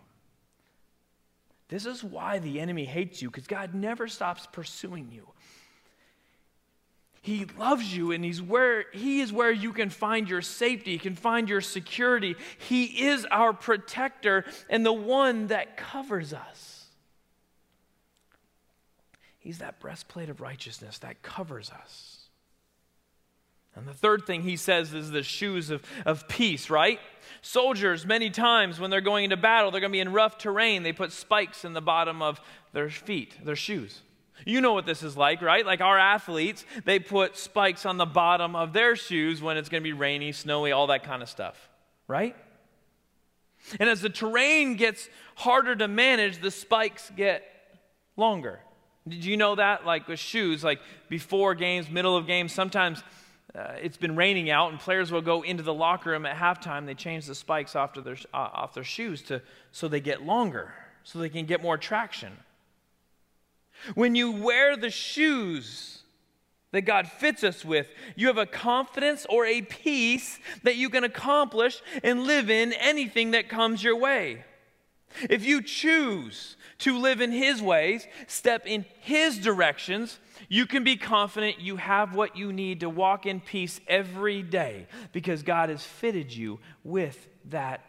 [1.70, 5.28] This is why the enemy hates you, because God never stops pursuing you.
[7.24, 11.00] He loves you and he's where he is where you can find your safety, you
[11.00, 12.36] can find your security.
[12.58, 16.86] He is our protector and the one that covers us.
[19.40, 22.28] He's that breastplate of righteousness that covers us.
[23.74, 27.00] And the third thing he says is the shoes of, of peace, right?
[27.42, 30.84] Soldiers, many times when they're going into battle, they're going to be in rough terrain.
[30.84, 32.42] They put spikes in the bottom of
[32.74, 34.02] their feet, their shoes.
[34.46, 35.66] You know what this is like, right?
[35.66, 39.82] Like our athletes, they put spikes on the bottom of their shoes when it's going
[39.82, 41.70] to be rainy, snowy, all that kind of stuff,
[42.08, 42.36] right?
[43.80, 47.44] And as the terrain gets harder to manage, the spikes get
[48.18, 48.60] longer.
[49.08, 49.86] Did you know that?
[49.86, 50.80] Like with shoes, like
[51.10, 53.04] before games, middle of games, sometimes
[53.56, 56.86] uh, it's been raining out, and players will go into the locker room at halftime.
[56.86, 60.74] They change the spikes off, their, uh, off their shoes to, so they get longer,
[61.04, 62.34] so they can get more traction.
[63.96, 66.00] When you wear the shoes
[66.72, 71.04] that God fits us with, you have a confidence or a peace that you can
[71.04, 74.44] accomplish and live in anything that comes your way.
[75.30, 80.20] If you choose to live in His ways, step in His directions,
[80.50, 84.88] you can be confident you have what you need to walk in peace every day
[85.12, 87.82] because God has fitted you with that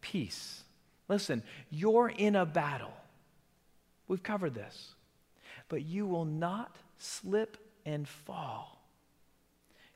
[0.00, 0.64] peace.
[1.08, 2.92] Listen, you're in a battle.
[4.08, 4.94] We've covered this.
[5.72, 7.56] But you will not slip
[7.86, 8.84] and fall.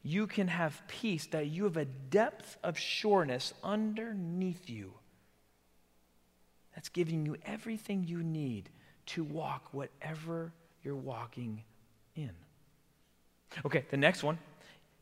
[0.03, 4.95] You can have peace that you have a depth of sureness underneath you
[6.75, 8.71] that's giving you everything you need
[9.09, 11.62] to walk whatever you're walking
[12.15, 12.31] in.
[13.67, 14.39] Okay, the next one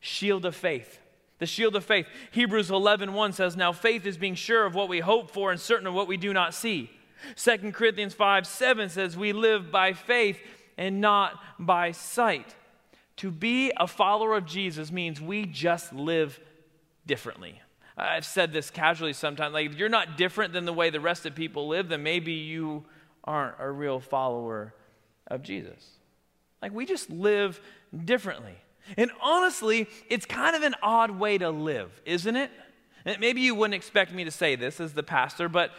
[0.01, 0.99] shield of faith.
[1.39, 2.05] The shield of faith.
[2.31, 5.59] Hebrews 11 1 says, Now faith is being sure of what we hope for and
[5.59, 6.91] certain of what we do not see.
[7.37, 10.37] 2 Corinthians 5 7 says, We live by faith
[10.77, 12.55] and not by sight.
[13.17, 16.39] To be a follower of Jesus means we just live
[17.05, 17.61] differently.
[17.97, 19.53] I've said this casually sometimes.
[19.53, 22.33] Like, if you're not different than the way the rest of people live, then maybe
[22.33, 22.83] you
[23.23, 24.73] aren't a real follower
[25.27, 25.91] of Jesus.
[26.61, 27.61] Like, we just live
[28.03, 28.55] differently.
[28.97, 32.51] And honestly, it's kind of an odd way to live, isn't it?
[33.19, 35.71] maybe you wouldn't expect me to say this as the pastor, but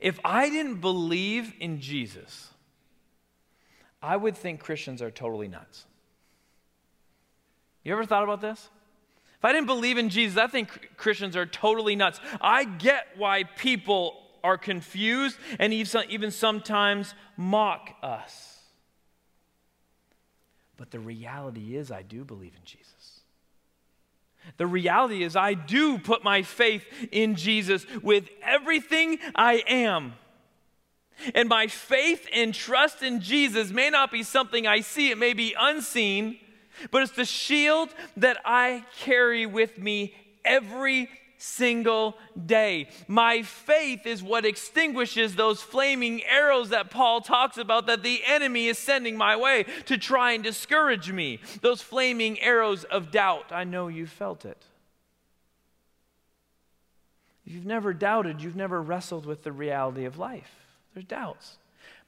[0.00, 2.48] if I didn't believe in Jesus,
[4.02, 5.84] I would think Christians are totally nuts.
[7.84, 8.68] You ever thought about this?
[9.38, 12.20] If I didn't believe in Jesus, I think Christians are totally nuts.
[12.40, 18.58] I get why people are confused and even sometimes mock us.
[20.76, 23.20] But the reality is, I do believe in Jesus.
[24.56, 30.14] The reality is, I do put my faith in Jesus with everything I am.
[31.34, 35.32] And my faith and trust in Jesus may not be something I see, it may
[35.32, 36.38] be unseen,
[36.90, 41.08] but it's the shield that I carry with me every
[41.40, 42.88] single day.
[43.08, 48.66] My faith is what extinguishes those flaming arrows that Paul talks about that the enemy
[48.66, 51.40] is sending my way to try and discourage me.
[51.62, 53.52] Those flaming arrows of doubt.
[53.52, 54.62] I know you felt it.
[57.46, 60.59] If you've never doubted, you've never wrestled with the reality of life.
[60.94, 61.58] There's doubts.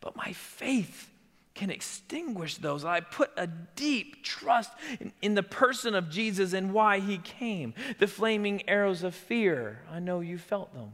[0.00, 1.08] But my faith
[1.54, 2.84] can extinguish those.
[2.84, 7.74] I put a deep trust in, in, the person of Jesus and why he came.
[7.98, 10.92] The flaming arrows of fear, I know you felt them.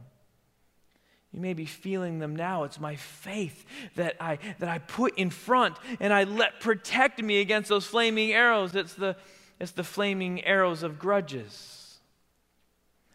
[1.32, 2.64] You may be feeling them now.
[2.64, 3.64] It's my faith
[3.96, 8.32] that I, that I put in front and I let protect me against those flaming
[8.32, 8.74] arrows.
[8.74, 9.16] It's the,
[9.60, 11.77] it's the flaming arrows of grudges.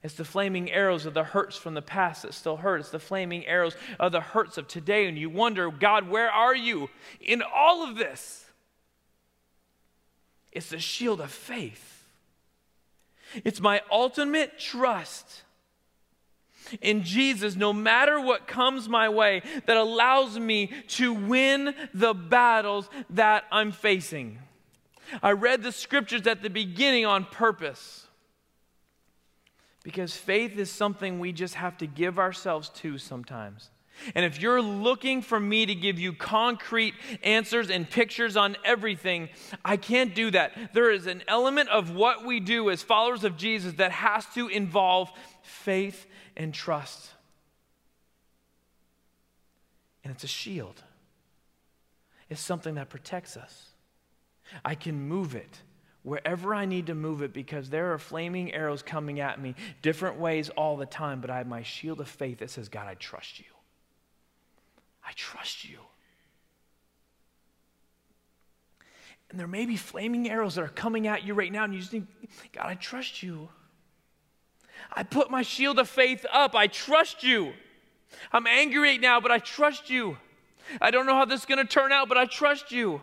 [0.03, 2.81] It's the flaming arrows of the hurts from the past that still hurt.
[2.81, 5.07] It's the flaming arrows of the hurts of today.
[5.07, 6.89] And you wonder, God, where are you
[7.21, 8.45] in all of this?
[10.51, 12.05] It's the shield of faith.
[13.45, 15.43] It's my ultimate trust
[16.81, 22.89] in Jesus, no matter what comes my way, that allows me to win the battles
[23.11, 24.39] that I'm facing.
[25.21, 28.02] I read the scriptures at the beginning on purpose.
[29.83, 33.69] Because faith is something we just have to give ourselves to sometimes.
[34.15, 39.29] And if you're looking for me to give you concrete answers and pictures on everything,
[39.63, 40.73] I can't do that.
[40.73, 44.47] There is an element of what we do as followers of Jesus that has to
[44.47, 47.11] involve faith and trust.
[50.03, 50.81] And it's a shield,
[52.29, 53.69] it's something that protects us.
[54.65, 55.61] I can move it
[56.03, 60.19] wherever I need to move it because there are flaming arrows coming at me different
[60.19, 62.95] ways all the time, but I have my shield of faith that says, God, I
[62.95, 63.45] trust you.
[65.05, 65.79] I trust you.
[69.29, 71.79] And there may be flaming arrows that are coming at you right now, and you
[71.79, 72.07] just think,
[72.51, 73.49] God, I trust you.
[74.91, 76.53] I put my shield of faith up.
[76.53, 77.53] I trust you.
[78.31, 80.17] I'm angry right now, but I trust you.
[80.79, 83.01] I don't know how this is going to turn out, but I trust you.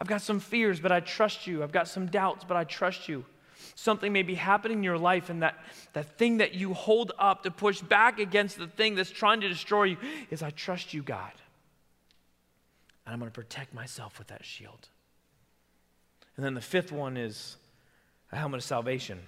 [0.00, 1.62] I've got some fears, but I trust you.
[1.62, 3.26] I've got some doubts, but I trust you.
[3.74, 7.42] Something may be happening in your life, and that, that thing that you hold up
[7.42, 9.96] to push back against the thing that's trying to destroy you
[10.30, 11.32] is I trust you, God.
[13.04, 14.88] And I'm going to protect myself with that shield.
[16.36, 17.56] And then the fifth one is
[18.32, 19.18] a helmet of salvation.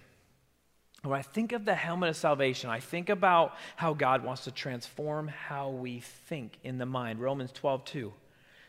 [1.03, 4.51] When I think of the helmet of salvation, I think about how God wants to
[4.51, 7.20] transform how we think in the mind.
[7.20, 8.12] Romans 12, 2.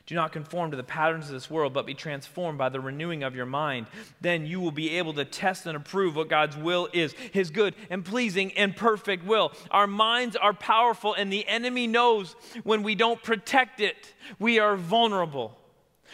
[0.05, 3.23] Do not conform to the patterns of this world, but be transformed by the renewing
[3.23, 3.87] of your mind.
[4.19, 7.73] Then you will be able to test and approve what God's will is His good
[7.89, 9.53] and pleasing and perfect will.
[9.71, 14.75] Our minds are powerful, and the enemy knows when we don't protect it, we are
[14.75, 15.57] vulnerable.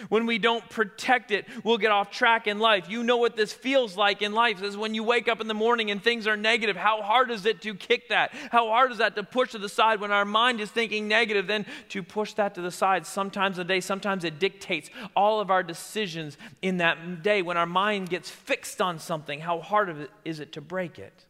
[0.08, 2.90] When we don't protect it, we'll get off track in life.
[2.90, 4.64] You know what this feels like in life.
[4.64, 6.78] Is when you wake up in the morning and things are negative.
[6.78, 8.32] How hard is it to kick that?
[8.52, 11.48] How hard is that to push to the side when our mind is thinking negative,
[11.48, 15.52] then to push that to the side sometimes a day, sometimes it dictates all of
[15.52, 17.42] our decisions in that day.
[17.42, 21.26] When our mind gets fixed on something, how hard is it to break it?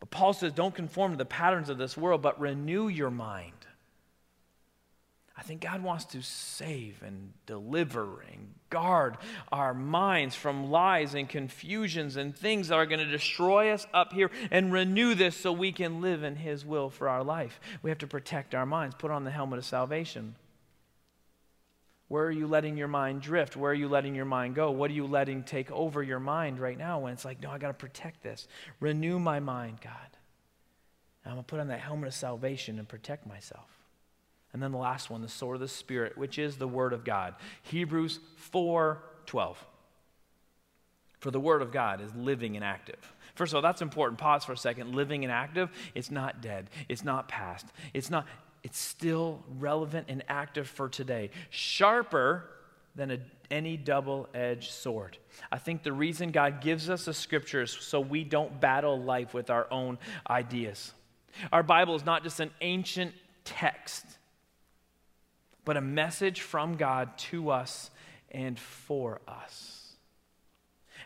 [0.00, 3.52] But Paul says, don't conform to the patterns of this world, but renew your mind.
[5.36, 9.16] I think God wants to save and deliver and guard
[9.50, 14.12] our minds from lies and confusions and things that are going to destroy us up
[14.12, 17.60] here and renew this so we can live in His will for our life.
[17.82, 20.34] We have to protect our minds, put on the helmet of salvation.
[22.08, 23.56] Where are you letting your mind drift?
[23.56, 24.70] Where are you letting your mind go?
[24.70, 27.56] What are you letting take over your mind right now when it's like, no, I
[27.56, 28.46] got to protect this?
[28.80, 29.94] Renew my mind, God.
[31.24, 33.81] I'm going to put on that helmet of salvation and protect myself.
[34.52, 37.04] And then the last one, the sword of the Spirit, which is the Word of
[37.04, 37.34] God.
[37.62, 39.64] Hebrews 4 12.
[41.20, 43.14] For the Word of God is living and active.
[43.34, 44.18] First of all, that's important.
[44.18, 44.94] Pause for a second.
[44.94, 46.68] Living and active, it's not dead.
[46.88, 47.66] It's not past.
[47.94, 48.26] It's not,
[48.62, 51.30] it's still relevant and active for today.
[51.50, 52.48] Sharper
[52.94, 53.18] than a,
[53.50, 55.16] any double edged sword.
[55.50, 59.48] I think the reason God gives us the scriptures so we don't battle life with
[59.48, 59.98] our own
[60.28, 60.92] ideas.
[61.52, 64.04] Our Bible is not just an ancient text,
[65.64, 67.90] but a message from God to us
[68.30, 69.82] and for us.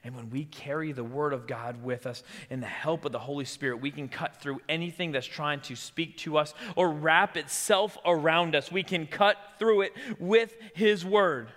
[0.04, 3.18] And when we carry the Word of God with us in the help of the
[3.18, 7.36] Holy Spirit, we can cut through anything that's trying to speak to us or wrap
[7.36, 8.70] itself around us.
[8.70, 11.48] We can cut through it with His Word.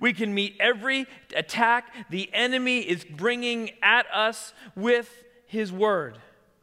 [0.00, 5.10] We can meet every attack the enemy is bringing at us with
[5.46, 6.18] His Word.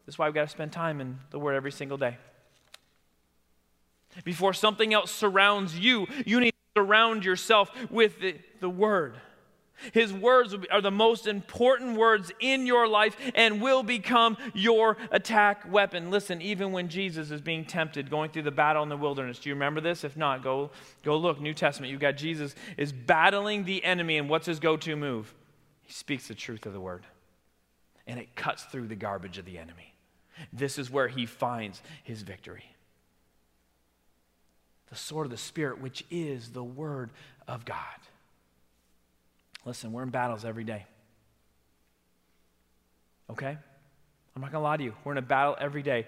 [0.05, 2.17] That's why we've got to spend time in the Word every single day.
[4.23, 9.15] Before something else surrounds you, you need to surround yourself with the, the Word.
[9.93, 15.71] His words are the most important words in your life and will become your attack
[15.71, 16.11] weapon.
[16.11, 19.49] Listen, even when Jesus is being tempted, going through the battle in the wilderness, do
[19.49, 20.03] you remember this?
[20.03, 20.69] If not, go,
[21.03, 21.41] go look.
[21.41, 25.33] New Testament, you've got Jesus is battling the enemy, and what's his go to move?
[25.81, 27.03] He speaks the truth of the word,
[28.05, 29.95] and it cuts through the garbage of the enemy.
[30.53, 32.65] This is where he finds his victory
[34.91, 37.09] the sword of the Spirit, which is the Word
[37.47, 37.77] of God.
[39.65, 40.85] Listen, we're in battles every day.
[43.29, 43.57] Okay?
[44.35, 44.93] I'm not going to lie to you.
[45.03, 46.07] We're in a battle every day.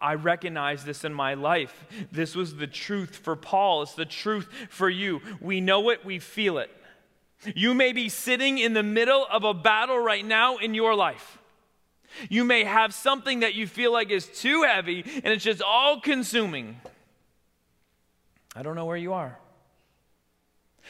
[0.00, 1.86] I recognize this in my life.
[2.12, 3.82] This was the truth for Paul.
[3.82, 5.20] It's the truth for you.
[5.40, 6.70] We know it, we feel it.
[7.54, 11.38] You may be sitting in the middle of a battle right now in your life.
[12.28, 16.00] You may have something that you feel like is too heavy and it's just all
[16.00, 16.80] consuming.
[18.58, 19.38] I don't know where you are.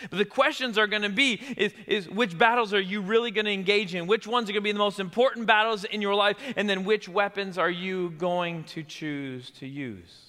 [0.08, 3.44] But the questions are going to be is, is which battles are you really going
[3.44, 4.06] to engage in?
[4.06, 6.38] Which ones are going to be the most important battles in your life?
[6.56, 10.28] And then which weapons are you going to choose to use?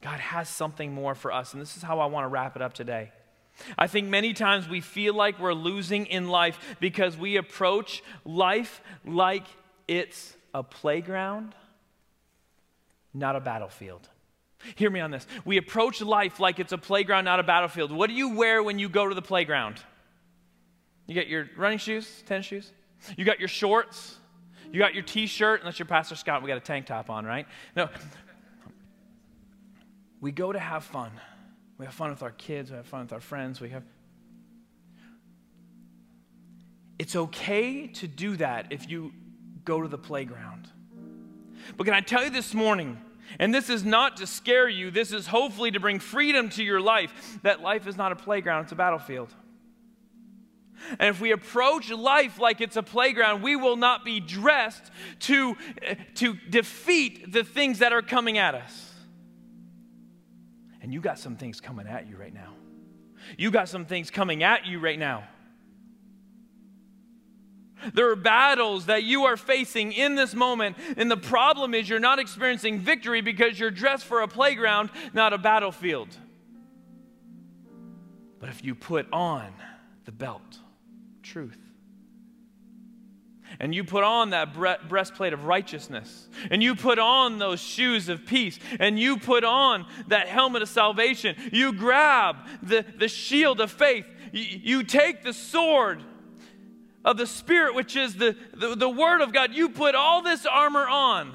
[0.00, 2.62] God has something more for us, and this is how I want to wrap it
[2.62, 3.12] up today.
[3.76, 8.80] I think many times we feel like we're losing in life because we approach life
[9.04, 9.44] like
[9.86, 11.54] it's a playground,
[13.12, 14.08] not a battlefield.
[14.74, 15.26] Hear me on this.
[15.44, 17.92] We approach life like it's a playground, not a battlefield.
[17.92, 19.80] What do you wear when you go to the playground?
[21.06, 22.72] You get your running shoes, tennis shoes.
[23.16, 24.16] You got your shorts.
[24.72, 27.24] You got your t shirt, unless you're Pastor Scott, we got a tank top on,
[27.24, 27.46] right?
[27.76, 27.88] No.
[30.20, 31.12] We go to have fun.
[31.78, 33.84] We have fun with our kids, we have fun with our friends, we have.
[36.98, 39.12] It's okay to do that if you
[39.64, 40.68] go to the playground.
[41.76, 42.98] But can I tell you this morning,
[43.38, 46.80] and this is not to scare you, this is hopefully to bring freedom to your
[46.80, 47.38] life.
[47.42, 49.34] That life is not a playground, it's a battlefield.
[50.98, 55.56] And if we approach life like it's a playground, we will not be dressed to,
[56.16, 58.92] to defeat the things that are coming at us.
[60.82, 62.52] And you got some things coming at you right now.
[63.36, 65.24] You got some things coming at you right now.
[67.94, 71.98] There are battles that you are facing in this moment, and the problem is you're
[72.00, 76.08] not experiencing victory because you're dressed for a playground, not a battlefield.
[78.40, 79.52] But if you put on
[80.04, 80.58] the belt,
[81.22, 81.58] truth,
[83.60, 84.54] and you put on that
[84.88, 89.86] breastplate of righteousness, and you put on those shoes of peace, and you put on
[90.08, 95.32] that helmet of salvation, you grab the, the shield of faith, you, you take the
[95.32, 96.02] sword
[97.06, 100.44] of the Spirit, which is the, the, the Word of God, you put all this
[100.44, 101.34] armor on.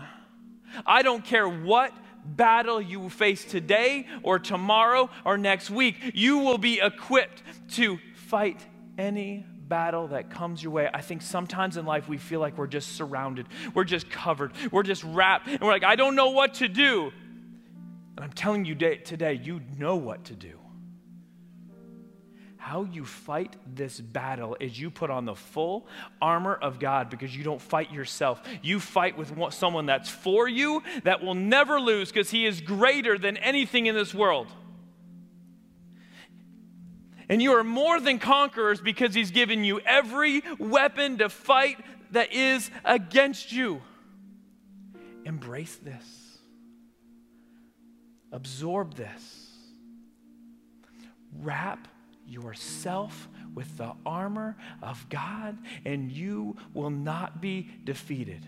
[0.86, 1.94] I don't care what
[2.24, 7.42] battle you face today or tomorrow or next week, you will be equipped
[7.72, 8.64] to fight
[8.98, 10.90] any battle that comes your way.
[10.94, 14.84] I think sometimes in life we feel like we're just surrounded, we're just covered, we're
[14.84, 17.12] just wrapped, and we're like, I don't know what to do.
[18.18, 20.61] And I'm telling you today, you know what to do.
[22.72, 25.88] How you fight this battle is you put on the full
[26.22, 28.42] armor of God because you don't fight yourself.
[28.62, 33.18] You fight with someone that's for you, that will never lose because he is greater
[33.18, 34.48] than anything in this world.
[37.28, 41.78] And you are more than conquerors because he's given you every weapon to fight
[42.12, 43.82] that is against you.
[45.26, 46.40] Embrace this,
[48.32, 49.50] absorb this,
[51.38, 51.90] wrap
[52.32, 58.48] yourself with the armor of God, and you will not be defeated.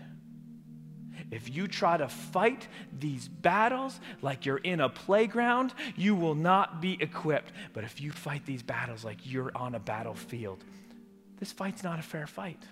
[1.30, 2.68] If you try to fight
[2.98, 7.52] these battles like you're in a playground, you will not be equipped.
[7.72, 10.62] But if you fight these battles like you're on a battlefield,
[11.38, 12.62] this fight's not a fair fight.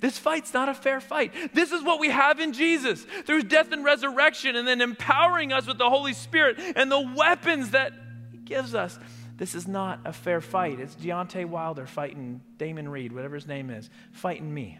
[0.00, 1.32] This fight's not a fair fight.
[1.54, 5.66] This is what we have in Jesus through death and resurrection, and then empowering us
[5.66, 7.92] with the Holy Spirit and the weapons that
[8.32, 8.98] He gives us.
[9.36, 10.80] This is not a fair fight.
[10.80, 14.78] It's Deontay Wilder fighting Damon Reed, whatever his name is, fighting me.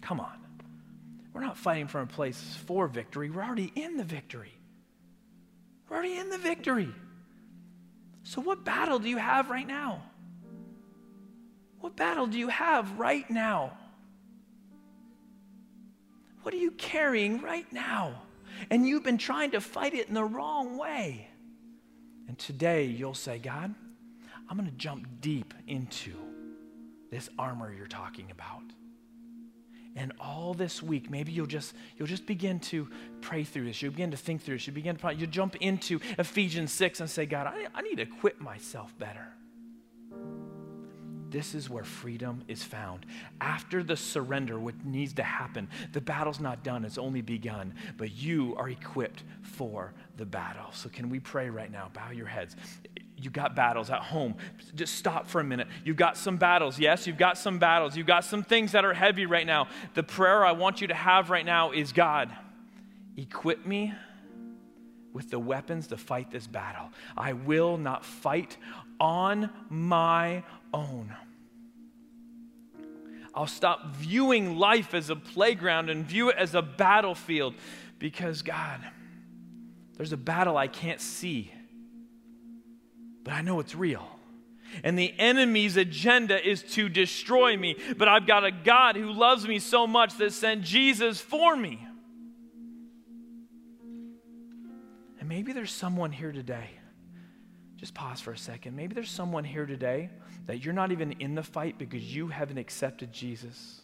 [0.00, 0.38] Come on.
[1.32, 3.30] We're not fighting from a place for victory.
[3.30, 4.52] We're already in the victory.
[5.88, 6.90] We're already in the victory.
[8.22, 10.02] So, what battle do you have right now?
[11.80, 13.72] What battle do you have right now?
[16.42, 18.22] What are you carrying right now?
[18.70, 21.28] And you've been trying to fight it in the wrong way.
[22.28, 23.74] And today you'll say, God,
[24.48, 26.12] I'm going to jump deep into
[27.10, 28.62] this armor you're talking about.
[29.94, 32.88] And all this week, maybe you'll just you'll just begin to
[33.20, 33.82] pray through this.
[33.82, 34.66] You'll begin to think through this.
[34.66, 38.02] You begin to you jump into Ephesians 6 and say, God, I, I need to
[38.02, 39.26] equip myself better.
[41.32, 43.06] This is where freedom is found.
[43.40, 48.12] After the surrender, what needs to happen, the battle's not done, it's only begun, but
[48.12, 50.66] you are equipped for the battle.
[50.72, 51.90] So, can we pray right now?
[51.94, 52.54] Bow your heads.
[53.16, 54.34] You've got battles at home.
[54.74, 55.68] Just stop for a minute.
[55.84, 56.78] You've got some battles.
[56.78, 57.96] Yes, you've got some battles.
[57.96, 59.68] You've got some things that are heavy right now.
[59.94, 62.30] The prayer I want you to have right now is God,
[63.16, 63.94] equip me
[65.12, 66.90] with the weapons to fight this battle.
[67.16, 68.56] I will not fight
[68.98, 71.14] on my own.
[73.34, 77.54] I'll stop viewing life as a playground and view it as a battlefield
[77.98, 78.80] because, God,
[79.96, 81.52] there's a battle I can't see,
[83.24, 84.06] but I know it's real.
[84.84, 89.46] And the enemy's agenda is to destroy me, but I've got a God who loves
[89.46, 91.86] me so much that sent Jesus for me.
[95.20, 96.70] And maybe there's someone here today.
[97.76, 98.76] Just pause for a second.
[98.76, 100.10] Maybe there's someone here today
[100.46, 103.80] that you're not even in the fight because you haven't accepted Jesus.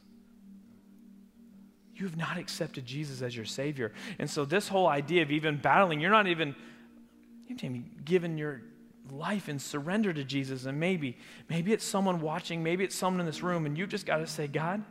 [1.95, 3.93] You have not accepted Jesus as your Savior.
[4.19, 6.49] And so, this whole idea of even battling, you're not even,
[7.47, 8.63] you haven't even given your
[9.11, 10.65] life and surrender to Jesus.
[10.67, 11.17] And maybe,
[11.49, 14.27] maybe it's someone watching, maybe it's someone in this room, and you've just got to
[14.27, 14.83] say, God,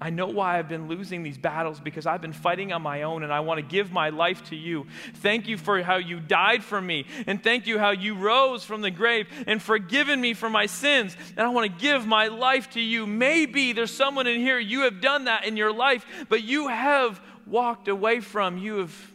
[0.00, 3.24] I know why I've been losing these battles because I've been fighting on my own
[3.24, 4.86] and I want to give my life to you.
[5.14, 8.80] Thank you for how you died for me and thank you how you rose from
[8.80, 11.16] the grave and forgiven me for my sins.
[11.36, 13.06] And I want to give my life to you.
[13.06, 17.20] Maybe there's someone in here, you have done that in your life, but you have
[17.44, 19.12] walked away from, you have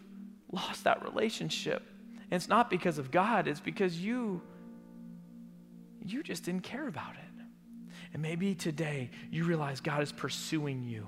[0.52, 1.82] lost that relationship.
[2.30, 4.42] And it's not because of God, it's because you
[6.06, 7.23] you just didn't care about it.
[8.14, 11.08] And maybe today you realize God is pursuing you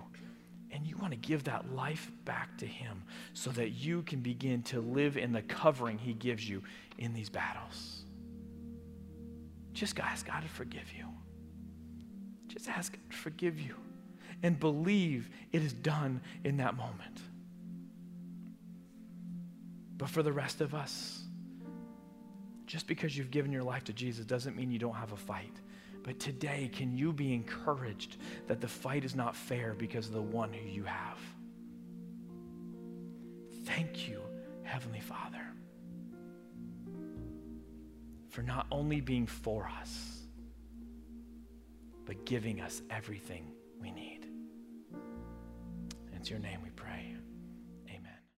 [0.72, 3.04] and you want to give that life back to Him
[3.34, 6.64] so that you can begin to live in the covering He gives you
[6.98, 8.04] in these battles.
[9.74, 11.06] Just ask God to forgive you.
[12.48, 13.76] Just ask God to forgive you
[14.42, 17.22] and believe it is done in that moment.
[19.98, 21.22] But for the rest of us,
[22.66, 25.54] just because you've given your life to Jesus doesn't mean you don't have a fight.
[26.06, 30.22] But today, can you be encouraged that the fight is not fair because of the
[30.22, 31.18] one who you have?
[33.66, 34.22] Thank you,
[34.62, 35.42] Heavenly Father,
[38.30, 40.20] for not only being for us,
[42.06, 43.48] but giving us everything
[43.82, 44.28] we need.
[46.16, 46.70] It's your name we